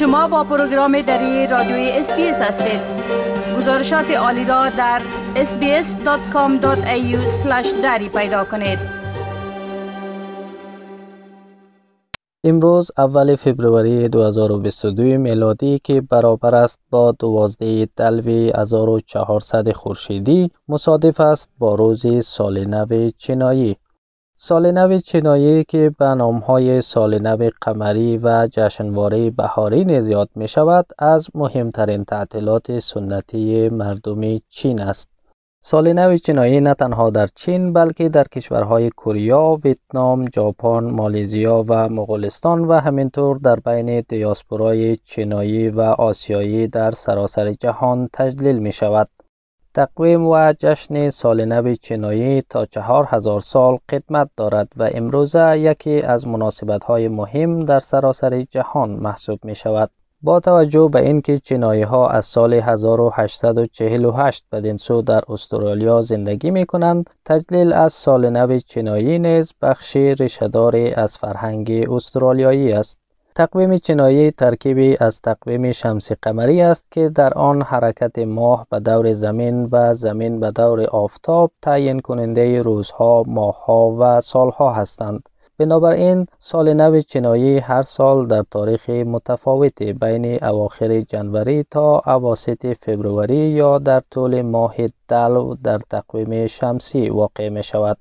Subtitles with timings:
[0.00, 2.80] شما با پروگرام دری رادیوی SBS هستید.
[3.56, 5.02] گزارشات عالی را در
[5.34, 6.62] sbs.com.au
[7.82, 8.78] دری پیدا کنید.
[12.44, 21.50] امروز اول فبروری 2022 میلادی که برابر است با 12 دلوی 1400 خورشیدی مصادف است
[21.58, 23.76] با روز سال نو چینایی
[24.42, 30.48] سال نو چینایی که به نامهای سال نو قمری و جشنواره بهاری نیز یاد می
[30.48, 35.08] شود از مهمترین تعطیلات سنتی مردم چین است.
[35.62, 41.88] سال نو چینایی نه تنها در چین بلکه در کشورهای کوریا، ویتنام، ژاپن، مالیزیا و
[41.88, 49.08] مغولستان و همینطور در بین دیاسپورای چینایی و آسیایی در سراسر جهان تجلیل می شود.
[49.74, 56.02] تقویم و جشن سال نو چینایی تا چهار هزار سال قدمت دارد و امروزه یکی
[56.02, 59.90] از مناسبت های مهم در سراسر جهان محسوب می شود.
[60.22, 66.66] با توجه به اینکه چینایی ها از سال 1848 بدین سو در استرالیا زندگی می
[66.66, 72.98] کنند، تجلیل از سال نو چینایی نیز بخشی ریشهداری از فرهنگ استرالیایی است.
[73.34, 79.12] تقویم چینایی ترکیبی از تقویم شمسی قمری است که در آن حرکت ماه به دور
[79.12, 85.28] زمین و زمین به دور آفتاب تعیین کننده روزها، ماهها و سالها هستند.
[85.58, 93.36] بنابراین سال نو چینایی هر سال در تاریخ متفاوتی بین اواخر جنوری تا اواسط فبروری
[93.36, 94.74] یا در طول ماه
[95.08, 97.98] دلو در تقویم شمسی واقع می شود.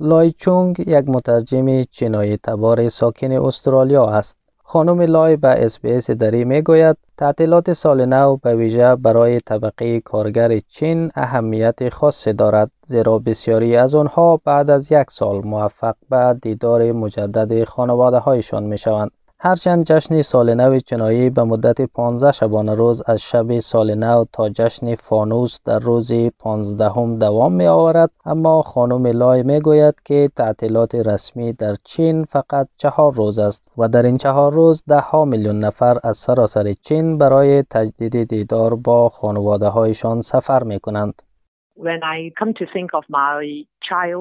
[0.00, 4.47] لای چونگ یک مترجم چینایی تبار ساکن استرالیا است.
[4.70, 10.58] خانم لای به SBS دری می گوید تعطیلات سال نو به ویژه برای طبقه کارگر
[10.58, 16.92] چین اهمیت خاصی دارد زیرا بسیاری از آنها بعد از یک سال موفق به دیدار
[16.92, 19.10] مجدد خانواده هایشان می شوند.
[19.40, 24.48] هرچند جشن سال نو چینایی به مدت 15 شبانه روز از شب سال نو تا
[24.48, 30.30] جشن فانوس در روز 15 هم دوام می آورد اما خانم لای می گوید که
[30.36, 35.24] تعطیلات رسمی در چین فقط چهار روز است و در این چهار روز ده ها
[35.24, 41.22] میلیون نفر از سراسر چین برای تجدید دیدار با خانواده هایشان سفر می کنند.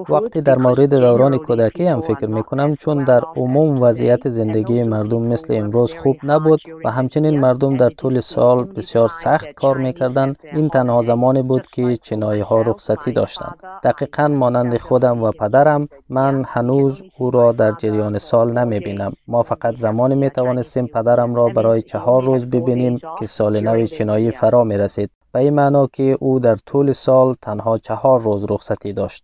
[0.09, 5.23] وقتی در مورد دوران کودکی هم فکر می کنم چون در عموم وضعیت زندگی مردم
[5.23, 10.33] مثل امروز خوب نبود و همچنین مردم در طول سال بسیار سخت کار می کردن
[10.53, 16.43] این تنها زمانی بود که چینایی ها رخصتی داشتند دقیقا مانند خودم و پدرم من
[16.47, 21.47] هنوز او را در جریان سال نمی بینم ما فقط زمانی می توانستیم پدرم را
[21.47, 26.17] برای چهار روز ببینیم که سال نو چینایی فرا می رسید به این معنا که
[26.19, 29.23] او در طول سال تنها چهار روز رخصتی داشت.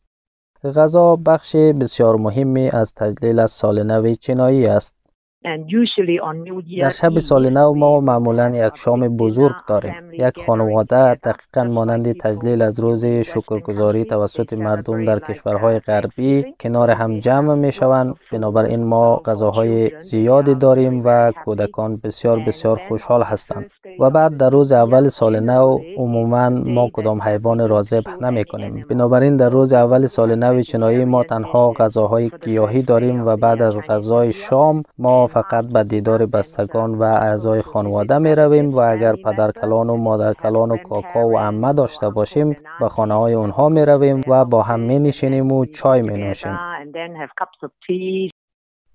[0.63, 4.95] غذا بخش بسیار مهمی از تجلیل از سال نو چینایی است.
[6.79, 9.93] در شب سال نو ما معمولا یک شام بزرگ داریم.
[10.13, 17.19] یک خانواده دقیقا مانند تجلیل از روز شکرگزاری توسط مردم در کشورهای غربی کنار هم
[17.19, 18.15] جمع می شوند.
[18.31, 23.71] بنابراین ما غذاهای زیادی داریم و کودکان بسیار بسیار خوشحال هستند.
[23.99, 28.85] و بعد در روز اول سال نو عموما ما کدام حیوان را ذبح نمی کنیم.
[28.89, 33.79] بنابراین در روز اول سال نو چینایی ما تنها غذاهای گیاهی داریم و بعد از
[33.79, 39.51] غذای شام ما فقط به دیدار بستگان و اعضای خانواده می رویم و اگر پدر
[39.51, 43.85] کلان و مادر کلان و کاکا و عمه داشته باشیم به خانه های اونها می
[43.85, 46.57] رویم و با هم می نشینیم و چای می نوشیم.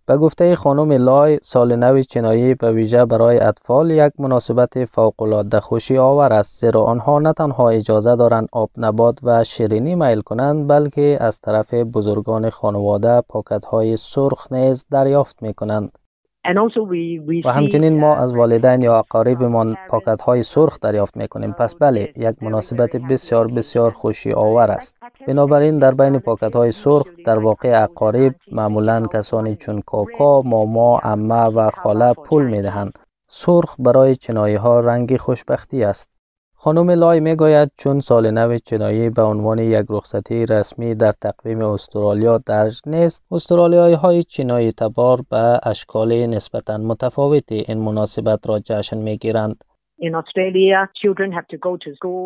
[0.08, 5.60] به گفته خانم لای سال نو چینایی به ویژه برای اطفال یک مناسبت فوق العاده
[5.60, 10.68] خوشی آور است زیرا آنها نه تنها اجازه دارند آب نبات و شیرینی میل کنند
[10.68, 15.98] بلکه از طرف بزرگان خانواده پاکت های سرخ نیز دریافت می کنند
[17.44, 22.12] و همچنین ما از والدین یا اقاربمان پاکت های سرخ دریافت می کنیم پس بله
[22.16, 24.96] یک مناسبت بسیار بسیار خوشی آور است.
[25.26, 31.44] بنابراین در بین پاکت های سرخ در واقع اقارب معمولا کسانی چون کاکا ماما امه
[31.44, 32.98] و خاله پول می دهند
[33.30, 36.17] سرخ برای چنایی ها رنگی خوشبختی است.
[36.60, 41.62] خانم لای می گوید چون سال نو چینایی به عنوان یک رخصتی رسمی در تقویم
[41.62, 48.98] استرالیا درج نیست استرالیایی های چینایی تبار به اشکال نسبتا متفاوتی این مناسبت را جشن
[48.98, 49.64] می گیرند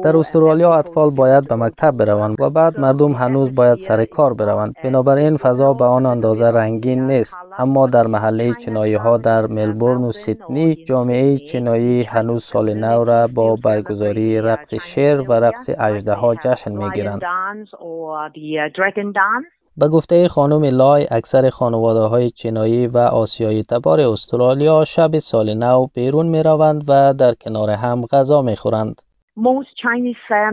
[0.04, 4.74] در استرالیا اطفال باید به مکتب بروند و بعد مردم هنوز باید سر کار بروند.
[4.84, 7.38] بنابراین فضا به آن اندازه رنگین نیست.
[7.58, 13.26] اما در محله چینایی ها در ملبورن و سیدنی جامعه چینایی هنوز سال نو را
[13.26, 17.22] با برگزاری رقص شیر و رقص اژدها جشن می‌گیرند.
[19.76, 25.86] به گفته خانم لای اکثر خانواده های چینایی و آسیایی تبار استرالیا شب سال نو
[25.86, 29.02] بیرون می روند و در کنار هم غذا می خورند.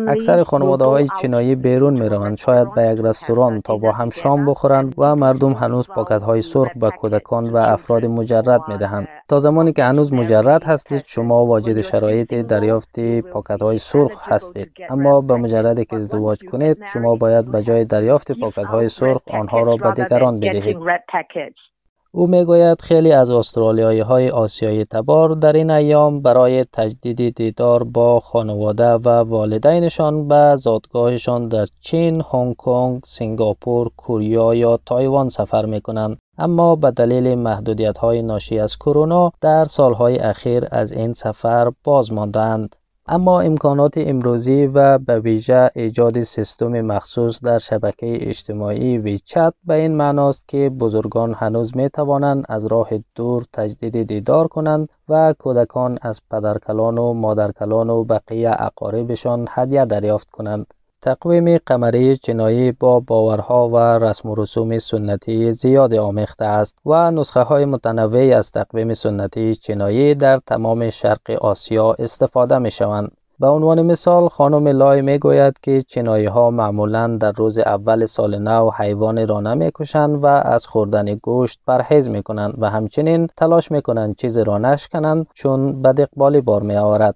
[0.08, 4.46] اکثر خانواده های چینایی بیرون می روند شاید به یک رستوران تا با هم شام
[4.46, 9.40] بخورند و مردم هنوز پاکت های سرخ به کودکان و افراد مجرد می دهند تا
[9.40, 14.72] زمانی که هنوز مجرد هستید شما واجد شرایط دریافت پاکت های سرخ هستید.
[14.90, 19.60] اما به مجرد که ازدواج کنید شما باید به جای دریافت پاکت های سرخ آنها
[19.64, 20.78] را به دیگران بدهید.
[22.12, 28.20] او می‌گوید خیلی از استرالیایی های آسیایی تبار در این ایام برای تجدید دیدار با
[28.20, 35.82] خانواده و والدینشان به زادگاهشان در چین، هنگ کنگ، سنگاپور، کوریا یا تایوان سفر می
[35.82, 36.18] کنند.
[36.38, 42.14] اما به دلیل محدودیت های ناشی از کرونا در سالهای اخیر از این سفر باز
[42.14, 42.76] ماندند.
[43.12, 49.96] اما امکانات امروزی و به ویژه ایجاد سیستم مخصوص در شبکه اجتماعی ویچت به این
[49.96, 56.22] معناست که بزرگان هنوز می توانند از راه دور تجدید دیدار کنند و کودکان از
[56.32, 60.74] پدرکلان و مادرکلان و بقیه اقاربشان هدیه دریافت کنند.
[61.02, 67.42] تقویم قمری جنایی با باورها و رسم و رسوم سنتی زیاد آمیخته است و نسخه
[67.42, 73.12] های متنوعی از تقویم سنتی چینایی در تمام شرق آسیا استفاده می شوند.
[73.40, 78.38] به عنوان مثال خانم لای می گوید که چینایی ها معمولا در روز اول سال
[78.40, 83.72] نو حیوان را نمی کشند و از خوردن گوشت پرهیز می کنند و همچنین تلاش
[83.72, 87.16] می کنند چیز را نشکنند چون بد اقبالی بار می آورد.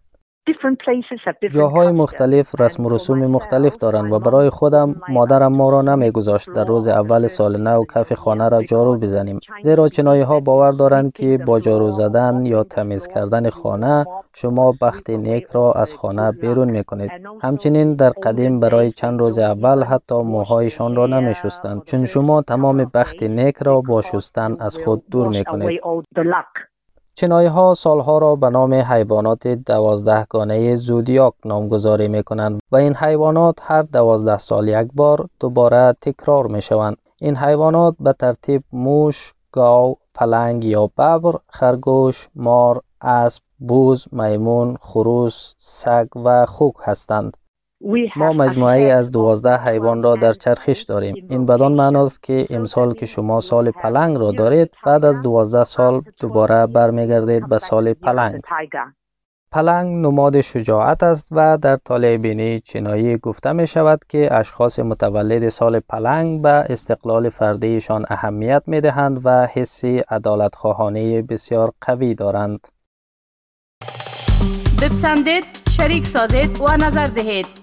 [1.51, 6.63] جاهای مختلف رسم و رسوم مختلف دارند و برای خودم مادرم ما را نمیگذاشت در
[6.63, 9.39] روز اول سال نو کف خانه را جارو بزنیم.
[9.61, 15.09] زیرا چنایی ها باور دارند که با جارو زدن یا تمیز کردن خانه شما بخت
[15.09, 17.11] نیک را از خانه بیرون می کنید
[17.41, 22.77] همچنین در قدیم برای چند روز اول حتی موهایشان را نمی شستند چون شما تمام
[22.93, 25.81] بخت نیک را با شستن از خود دور می کنید
[27.15, 32.95] چینایی ها سالها را به نام حیوانات دوازده گانه زودیاک نامگذاری می کنند و این
[32.95, 36.97] حیوانات هر دوازده سال یک بار دوباره تکرار می شوند.
[37.17, 45.53] این حیوانات به ترتیب موش، گاو، پلنگ یا ببر، خرگوش، مار، اسب، بوز، میمون، خروس،
[45.57, 47.37] سگ و خوک هستند.
[48.15, 53.05] ما مجموعه از دوازده حیوان را در چرخش داریم این بدان معناست که امسال که
[53.05, 58.41] شما سال پلنگ را دارید بعد از دوازده سال دوباره برمیگردید به سال پلنگ
[59.51, 65.49] پلنگ نماد شجاعت است و در طالع بینی چینایی گفته می شود که اشخاص متولد
[65.49, 72.67] سال پلنگ به استقلال فردیشان اهمیت می دهند و حسی عدالت خواهانه بسیار قوی دارند.
[74.81, 77.62] بپسندید، شریک سازید و نظر دهید.